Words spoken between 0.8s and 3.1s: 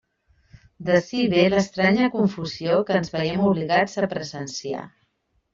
D'ací ve l'estranya confusió que